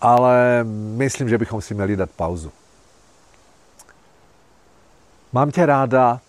ale 0.00 0.64
myslím, 0.96 1.28
že 1.28 1.38
bychom 1.38 1.62
si 1.62 1.74
měli 1.74 1.96
dát 1.96 2.10
pauzu. 2.10 2.52
Mám 5.32 5.50
tě 5.50 5.66
ráda, 5.66 6.20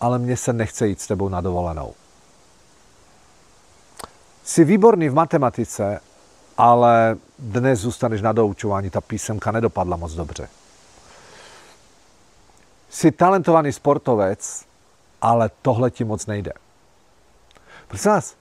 ale 0.00 0.18
mně 0.18 0.36
se 0.36 0.52
nechce 0.52 0.88
jít 0.88 1.00
s 1.00 1.06
tebou 1.06 1.28
na 1.28 1.40
dovolenou. 1.40 1.94
Jsi 4.44 4.64
výborný 4.64 5.08
v 5.08 5.14
matematice, 5.14 6.00
ale 6.58 7.16
dnes 7.38 7.80
zůstaneš 7.80 8.22
na 8.22 8.32
doučování, 8.32 8.90
ta 8.90 9.00
písemka 9.00 9.50
nedopadla 9.50 9.96
moc 9.96 10.12
dobře. 10.12 10.48
Jsi 12.90 13.12
talentovaný 13.12 13.72
sportovec, 13.72 14.64
ale 15.22 15.50
tohle 15.62 15.90
ti 15.90 16.04
moc 16.04 16.26
nejde. 16.26 16.52
Prosím 17.88 18.10
vás, 18.10 18.34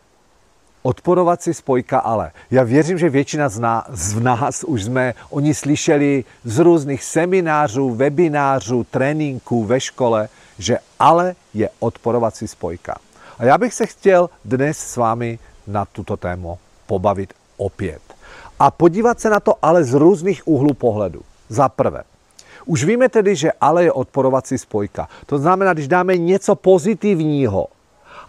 odporovací 0.82 1.54
spojka 1.54 2.00
ale. 2.00 2.32
Já 2.52 2.64
věřím, 2.64 2.98
že 2.98 3.10
většina 3.10 3.50
z 3.50 3.60
nás, 3.60 3.86
z 3.92 4.20
nás 4.20 4.64
už 4.64 4.84
jsme 4.84 5.14
o 5.30 5.40
ní 5.40 5.54
slyšeli 5.54 6.24
z 6.44 6.60
různých 6.60 7.04
seminářů, 7.04 7.90
webinářů, 7.90 8.86
tréninků 8.92 9.66
ve 9.66 9.80
škole, 9.80 10.30
že 10.60 10.78
ale 11.00 11.36
je 11.54 11.70
odporovací 11.80 12.48
spojka. 12.48 12.96
A 13.40 13.46
já 13.46 13.58
bych 13.58 13.74
se 13.74 13.86
chtěl 13.86 14.30
dnes 14.46 14.78
s 14.78 14.98
vámi 14.98 15.40
na 15.68 15.86
tuto 15.86 16.18
tému 16.18 16.58
pobavit 16.88 17.34
opět. 17.58 18.02
A 18.60 18.72
podívat 18.72 19.20
se 19.20 19.30
na 19.30 19.40
to 19.40 19.54
ale 19.62 19.84
z 19.84 19.94
různých 19.94 20.48
úhlů 20.48 20.74
pohledu. 20.74 21.22
Za 21.50 21.70
prvé, 21.70 22.04
už 22.66 22.84
víme 22.84 23.10
tedy, 23.10 23.36
že 23.36 23.52
ale 23.62 23.84
je 23.84 23.92
odporovací 23.92 24.58
spojka. 24.58 25.10
To 25.26 25.38
znamená, 25.38 25.74
když 25.74 25.88
dáme 25.88 26.18
něco 26.18 26.56
pozitivního, 26.56 27.68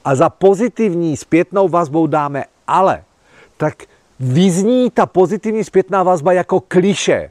a 0.04 0.14
za 0.14 0.28
pozitivní 0.28 1.16
zpětnou 1.16 1.68
vazbou 1.68 2.06
dáme 2.06 2.44
ale, 2.66 3.04
tak 3.56 3.74
vyzní 4.20 4.90
ta 4.90 5.06
pozitivní 5.06 5.64
zpětná 5.64 6.02
vazba 6.02 6.32
jako 6.32 6.60
kliše 6.60 7.30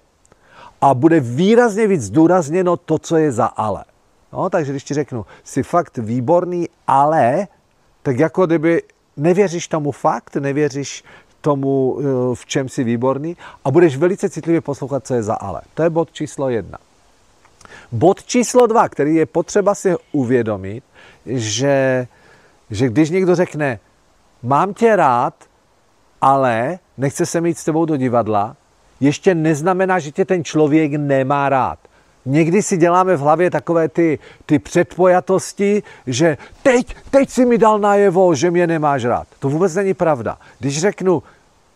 a 0.81 0.93
bude 0.93 1.19
výrazně 1.19 1.87
víc 1.87 2.01
zdůrazněno 2.01 2.77
to, 2.77 2.99
co 2.99 3.17
je 3.17 3.31
za 3.31 3.45
ale. 3.45 3.83
No, 4.33 4.49
takže 4.49 4.71
když 4.71 4.83
ti 4.83 4.93
řeknu, 4.93 5.25
jsi 5.43 5.63
fakt 5.63 5.97
výborný, 5.97 6.69
ale, 6.87 7.47
tak 8.03 8.19
jako 8.19 8.45
kdyby 8.45 8.83
nevěříš 9.17 9.67
tomu 9.67 9.91
fakt, 9.91 10.35
nevěříš 10.35 11.03
tomu, 11.41 11.99
eh, 11.99 12.35
v 12.35 12.45
čem 12.45 12.69
jsi 12.69 12.83
výborný 12.83 13.37
a 13.65 13.71
budeš 13.71 13.97
velice 13.97 14.29
citlivě 14.29 14.61
poslouchat, 14.61 15.07
co 15.07 15.13
je 15.13 15.23
za 15.23 15.33
ale. 15.33 15.61
To 15.73 15.83
je 15.83 15.89
bod 15.89 16.11
číslo 16.11 16.49
jedna. 16.49 16.77
Bod 17.91 18.23
číslo 18.23 18.67
dva, 18.67 18.89
který 18.89 19.15
je 19.15 19.25
potřeba 19.25 19.75
si 19.75 19.95
uvědomit, 20.11 20.83
že 21.25 22.07
že 22.71 22.89
když 22.89 23.09
někdo 23.09 23.35
řekne, 23.35 23.79
mám 24.43 24.73
tě 24.73 24.95
rád, 24.95 25.33
ale 26.21 26.79
nechce 26.97 27.25
se 27.25 27.41
mít 27.41 27.57
s 27.57 27.63
tebou 27.63 27.85
do 27.85 27.97
divadla, 27.97 28.55
ještě 28.99 29.35
neznamená, 29.35 29.99
že 29.99 30.11
tě 30.11 30.25
ten 30.25 30.43
člověk 30.43 30.91
nemá 30.91 31.49
rád. 31.49 31.79
Někdy 32.25 32.63
si 32.63 32.77
děláme 32.77 33.15
v 33.15 33.19
hlavě 33.19 33.51
takové 33.51 33.89
ty, 33.89 34.19
ty 34.45 34.59
předpojatosti, 34.59 35.83
že 36.07 36.37
teď, 36.63 36.95
teď 37.11 37.29
si 37.29 37.45
mi 37.45 37.57
dal 37.57 37.79
najevo, 37.79 38.35
že 38.35 38.51
mě 38.51 38.67
nemáš 38.67 39.05
rád. 39.05 39.27
To 39.39 39.49
vůbec 39.49 39.75
není 39.75 39.93
pravda. 39.93 40.37
Když 40.59 40.79
řeknu, 40.79 41.23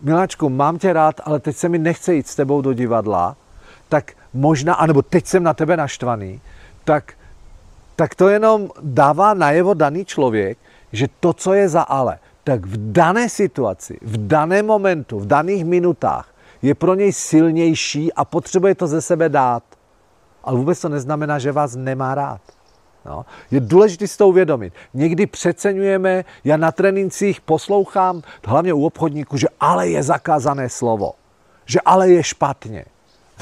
Miláčku, 0.02 0.50
mám 0.50 0.78
tě 0.78 0.94
rád, 0.94 1.22
ale 1.24 1.40
teď 1.40 1.56
se 1.56 1.70
mi 1.70 1.78
nechce 1.78 2.14
jít 2.14 2.28
s 2.28 2.36
tebou 2.36 2.62
do 2.62 2.74
divadla, 2.74 3.36
tak 3.90 4.12
možná, 4.34 4.74
anebo 4.74 5.02
teď 5.02 5.26
jsem 5.26 5.44
na 5.44 5.54
tebe 5.54 5.78
naštvaný, 5.78 6.42
tak, 6.84 7.14
tak 7.96 8.16
to 8.16 8.30
jenom 8.30 8.70
dává 8.82 9.34
najevo 9.34 9.74
daný 9.74 10.06
člověk, 10.06 10.58
že 10.94 11.08
to, 11.20 11.34
co 11.34 11.54
je 11.54 11.70
za 11.70 11.82
ale, 11.82 12.20
tak 12.44 12.66
v 12.66 12.92
dané 12.92 13.30
situaci, 13.30 13.98
v 14.02 14.28
daném 14.28 14.66
momentu, 14.66 15.20
v 15.20 15.28
daných 15.28 15.66
minutách 15.66 16.34
je 16.62 16.76
pro 16.76 16.96
něj 16.96 17.14
silnější 17.14 18.14
a 18.14 18.26
potřebuje 18.26 18.76
to 18.76 18.88
ze 18.88 19.02
sebe 19.02 19.30
dát. 19.30 19.64
Ale 20.44 20.58
vůbec 20.58 20.82
to 20.82 20.90
neznamená, 20.90 21.40
že 21.40 21.52
vás 21.52 21.76
nemá 21.76 22.16
rád. 22.16 22.42
No. 23.06 23.26
Je 23.52 23.60
důležité 23.60 24.08
si 24.08 24.18
to 24.18 24.28
uvědomit. 24.28 24.74
Někdy 24.94 25.26
přeceňujeme, 25.26 26.26
já 26.44 26.58
na 26.58 26.72
trénincích 26.72 27.42
poslouchám, 27.42 28.22
hlavně 28.46 28.74
u 28.74 28.86
obchodníků, 28.86 29.38
že 29.38 29.48
ale 29.60 29.88
je 29.88 30.04
zakázané 30.04 30.70
slovo. 30.70 31.14
Že 31.66 31.80
ale 31.86 32.10
je 32.10 32.24
špatně. 32.24 32.86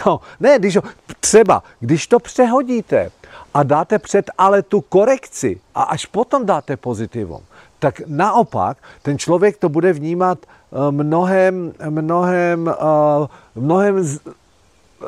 No, 0.06 0.19
ne, 0.40 0.59
když 0.59 0.75
ho, 0.75 0.84
třeba, 1.19 1.63
když 1.79 2.07
to 2.07 2.19
přehodíte 2.19 3.11
a 3.53 3.63
dáte 3.63 4.00
před 4.00 4.31
ale 4.38 4.62
tu 4.62 4.81
korekci 4.81 5.59
a 5.75 5.84
až 5.84 6.06
potom 6.06 6.45
dáte 6.45 6.78
pozitivum, 6.78 7.41
tak 7.79 8.01
naopak 8.07 8.78
ten 9.01 9.17
člověk 9.17 9.57
to 9.57 9.69
bude 9.69 9.94
vnímat 9.94 10.38
eh, 10.45 10.91
mnohem, 10.91 11.73
mnohem, 11.90 12.67
eh, 12.67 13.28
mnohem 13.56 14.06
eh, 14.06 15.07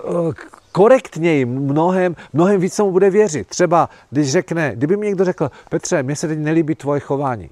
korektněji, 0.71 1.45
mnohem, 1.45 2.15
mnohem 2.33 2.61
víc 2.61 2.79
mu 2.79 2.91
bude 2.91 3.09
věřit. 3.09 3.47
Třeba, 3.47 3.89
když 4.09 4.31
řekne, 4.31 4.75
kdyby 4.75 4.97
mi 4.97 5.05
někdo 5.05 5.25
řekl, 5.25 5.51
Petře, 5.69 6.03
mně 6.03 6.15
se 6.15 6.27
teď 6.27 6.39
nelíbí 6.39 6.75
tvoje 6.75 6.99
chování, 6.99 7.49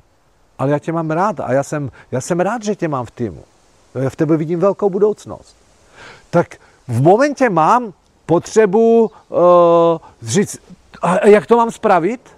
ale 0.59 0.71
já 0.71 0.79
tě 0.79 0.91
mám 0.91 1.11
rád 1.11 1.39
a 1.39 1.53
já 1.53 1.63
jsem, 1.63 1.91
já 2.11 2.21
jsem 2.21 2.39
rád, 2.39 2.63
že 2.63 2.75
tě 2.75 2.87
mám 2.87 3.05
v 3.05 3.11
týmu. 3.11 3.43
V 4.09 4.15
tebe 4.15 4.37
vidím 4.37 4.59
velkou 4.59 4.89
budoucnost. 4.89 5.55
Tak 6.29 6.55
v 6.87 7.01
momentě 7.01 7.49
mám 7.49 7.93
potřebu 8.25 9.11
uh, 9.29 9.39
říct, 10.21 10.59
a 11.01 11.27
jak 11.27 11.45
to 11.45 11.57
mám 11.57 11.71
spravit? 11.71 12.29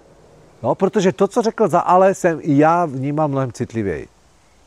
No, 0.62 0.74
protože 0.74 1.12
to, 1.12 1.28
co 1.28 1.42
řekl 1.42 1.68
za 1.68 1.80
ale, 1.80 2.14
jsem 2.14 2.38
i 2.42 2.58
já 2.58 2.84
vnímal 2.84 3.28
mnohem 3.28 3.52
citlivěji. 3.52 4.08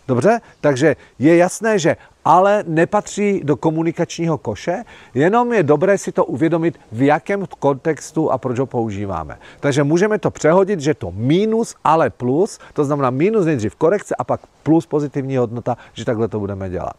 Dobře? 0.07 0.41
Takže 0.61 0.95
je 1.19 1.37
jasné, 1.37 1.79
že 1.79 1.97
ale 2.25 2.63
nepatří 2.67 3.41
do 3.43 3.55
komunikačního 3.55 4.37
koše, 4.37 4.83
jenom 5.13 5.53
je 5.53 5.63
dobré 5.63 5.97
si 5.97 6.11
to 6.11 6.25
uvědomit, 6.25 6.79
v 6.91 7.01
jakém 7.01 7.45
kontextu 7.59 8.31
a 8.31 8.37
proč 8.37 8.59
ho 8.59 8.65
používáme. 8.65 9.37
Takže 9.59 9.83
můžeme 9.83 10.19
to 10.19 10.31
přehodit, 10.31 10.79
že 10.79 10.93
to 10.93 11.11
minus, 11.11 11.75
ale 11.83 12.09
plus, 12.09 12.59
to 12.73 12.85
znamená 12.85 13.09
minus 13.09 13.45
nejdřív 13.45 13.75
korekce 13.75 14.15
a 14.15 14.23
pak 14.23 14.41
plus 14.63 14.85
pozitivní 14.85 15.37
hodnota, 15.37 15.77
že 15.93 16.05
takhle 16.05 16.27
to 16.27 16.39
budeme 16.39 16.69
dělat. 16.69 16.95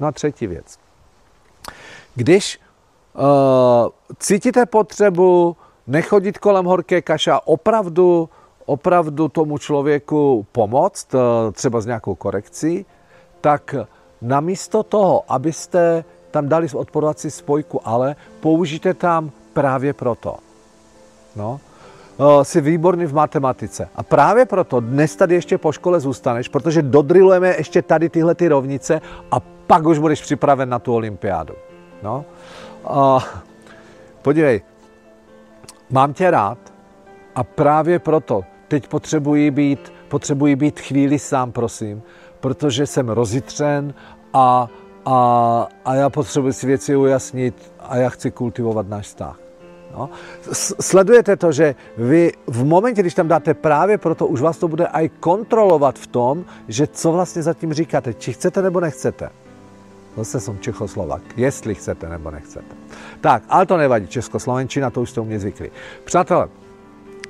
No 0.00 0.06
a 0.06 0.12
třetí 0.12 0.46
věc. 0.46 0.78
Když 2.14 2.60
uh, 3.14 3.22
cítíte 4.18 4.66
potřebu 4.66 5.56
nechodit 5.86 6.38
kolem 6.38 6.64
horké 6.64 7.02
kaše 7.02 7.30
a 7.30 7.40
opravdu, 7.44 8.28
opravdu 8.66 9.28
tomu 9.28 9.58
člověku 9.58 10.46
pomoct, 10.52 11.14
uh, 11.14 11.20
třeba 11.52 11.80
s 11.80 11.86
nějakou 11.86 12.14
korekcí, 12.14 12.86
tak 13.40 13.74
namísto 14.22 14.82
toho, 14.82 15.22
abyste 15.28 16.04
tam 16.30 16.48
dali 16.48 16.68
odporovací 16.74 17.30
spojku, 17.30 17.80
ale 17.84 18.16
použijte 18.40 18.94
tam 18.94 19.30
právě 19.52 19.92
proto. 19.92 20.36
No, 21.36 21.60
uh, 22.16 22.42
jsi 22.42 22.60
výborný 22.60 23.06
v 23.06 23.14
matematice. 23.14 23.88
A 23.96 24.02
právě 24.02 24.46
proto 24.46 24.80
dnes 24.80 25.16
tady 25.16 25.34
ještě 25.34 25.58
po 25.58 25.72
škole 25.72 26.00
zůstaneš, 26.00 26.48
protože 26.48 26.82
dodrilujeme 26.82 27.48
ještě 27.48 27.82
tady 27.82 28.08
tyhle 28.08 28.34
ty 28.34 28.48
rovnice 28.48 29.00
a 29.30 29.40
pak 29.66 29.86
už 29.86 29.98
budeš 29.98 30.22
připraven 30.22 30.68
na 30.68 30.78
tu 30.78 30.94
olympiádu. 30.94 31.54
No. 32.02 32.24
A 32.84 33.24
podívej, 34.22 34.62
mám 35.90 36.12
tě 36.12 36.30
rád 36.30 36.58
a 37.34 37.44
právě 37.44 37.98
proto 37.98 38.44
teď 38.68 38.88
potřebuji 38.88 39.50
být, 39.50 39.92
potřebuji 40.08 40.56
být 40.56 40.80
chvíli 40.80 41.18
sám, 41.18 41.52
prosím, 41.52 42.02
protože 42.40 42.86
jsem 42.86 43.08
rozitřen 43.08 43.94
a, 44.32 44.68
a, 45.06 45.68
a 45.84 45.94
já 45.94 46.10
potřebuji 46.10 46.52
si 46.52 46.66
věci 46.66 46.96
ujasnit 46.96 47.72
a 47.80 47.96
já 47.96 48.08
chci 48.10 48.30
kultivovat 48.30 48.88
náš 48.88 49.06
vztah. 49.06 49.38
No. 49.94 50.10
Sledujete 50.80 51.36
to, 51.36 51.52
že 51.52 51.74
vy 51.96 52.32
v 52.46 52.64
momentě, 52.64 53.00
když 53.02 53.14
tam 53.14 53.28
dáte 53.28 53.54
právě 53.54 53.98
proto, 53.98 54.26
už 54.26 54.40
vás 54.40 54.58
to 54.58 54.68
bude 54.68 54.86
aj 54.86 55.08
kontrolovat 55.08 55.98
v 55.98 56.06
tom, 56.06 56.44
že 56.68 56.86
co 56.86 57.12
vlastně 57.12 57.42
zatím 57.42 57.72
říkáte, 57.72 58.14
či 58.14 58.32
chcete 58.32 58.62
nebo 58.62 58.80
nechcete. 58.80 59.30
Zase 60.16 60.40
jsem 60.40 60.58
Čechoslovak, 60.58 61.22
jestli 61.36 61.74
chcete 61.74 62.08
nebo 62.08 62.30
nechcete. 62.30 62.74
Tak, 63.20 63.42
ale 63.48 63.66
to 63.66 63.76
nevadí, 63.76 64.06
Českoslovenčina, 64.06 64.90
to 64.90 65.02
už 65.02 65.10
jste 65.10 65.20
u 65.20 65.24
mě 65.24 65.40
zvykli. 65.40 65.70
Přátelé, 66.04 66.48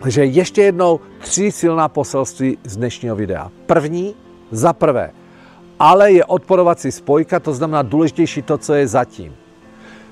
že 0.07 0.25
ještě 0.25 0.63
jednou 0.63 1.01
tři 1.19 1.53
silná 1.53 1.89
poselství 1.89 2.59
z 2.65 2.77
dnešního 2.77 3.17
videa. 3.17 3.51
První, 3.67 4.15
za 4.51 4.73
prvé, 4.73 5.11
ale 5.79 6.13
je 6.13 6.25
odporovací 6.25 6.93
spojka, 6.93 7.41
to 7.41 7.55
znamená 7.55 7.83
důležitější 7.83 8.43
to, 8.43 8.59
co 8.59 8.75
je 8.75 8.87
zatím. 8.87 9.33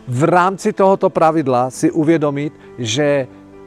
v 0.08 0.24
rámci 0.24 0.72
tohoto 0.72 1.10
pravidla 1.10 1.70
si 1.70 1.90
uvědomit, 1.90 2.52
že, 2.78 3.26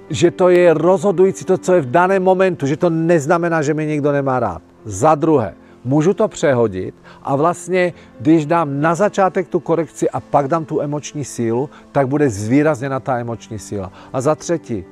že 0.09 0.31
to 0.31 0.49
je 0.49 0.73
rozhodující 0.73 1.45
to, 1.45 1.57
co 1.57 1.73
je 1.73 1.81
v 1.81 1.91
daném 1.91 2.23
momentu, 2.23 2.67
že 2.67 2.77
to 2.77 2.89
neznamená, 2.89 3.61
že 3.61 3.73
mě 3.73 3.85
někdo 3.85 4.11
nemá 4.11 4.39
rád. 4.39 4.61
Za 4.85 5.15
druhé, 5.15 5.55
můžu 5.85 6.13
to 6.13 6.27
přehodit 6.27 6.95
a 7.23 7.35
vlastně, 7.35 7.93
když 8.19 8.45
dám 8.45 8.81
na 8.81 8.95
začátek 8.95 9.47
tu 9.47 9.59
korekci 9.59 10.09
a 10.09 10.19
pak 10.19 10.47
dám 10.47 10.65
tu 10.65 10.81
emoční 10.81 11.25
sílu, 11.25 11.69
tak 11.91 12.07
bude 12.07 12.29
zvýrazněna 12.29 12.99
ta 12.99 13.17
emoční 13.17 13.59
síla. 13.59 13.91
A 14.13 14.21
za 14.21 14.35
třetí, 14.35 14.85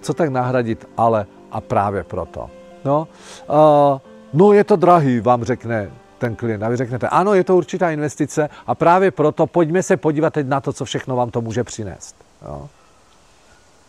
co 0.00 0.14
tak 0.14 0.30
nahradit 0.30 0.88
ale 0.96 1.26
a 1.50 1.60
právě 1.60 2.04
proto. 2.04 2.50
No, 2.84 3.08
uh, 3.48 3.98
no 4.32 4.52
je 4.52 4.64
to 4.64 4.76
drahý, 4.76 5.20
vám 5.20 5.44
řekne 5.44 5.90
ten 6.18 6.36
klient. 6.36 6.62
A 6.62 6.68
vy 6.68 6.76
řeknete, 6.76 7.08
ano, 7.08 7.34
je 7.34 7.44
to 7.44 7.56
určitá 7.56 7.90
investice 7.90 8.48
a 8.66 8.74
právě 8.74 9.10
proto 9.10 9.46
pojďme 9.46 9.82
se 9.82 9.96
podívat 9.96 10.32
teď 10.32 10.46
na 10.46 10.60
to, 10.60 10.72
co 10.72 10.84
všechno 10.84 11.16
vám 11.16 11.30
to 11.30 11.40
může 11.40 11.64
přinést. 11.64 12.16
Jo? 12.42 12.68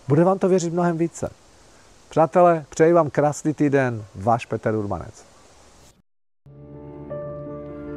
Bude 0.07 0.23
vám 0.23 0.39
to 0.39 0.49
věřit 0.49 0.73
mnohem 0.73 0.97
více. 0.97 1.29
Přátelé, 2.09 2.65
přeji 2.69 2.93
vám 2.93 3.09
krásný 3.09 3.53
týden, 3.53 4.03
váš 4.15 4.45
Petr 4.45 4.75
Urbanec. 4.75 5.34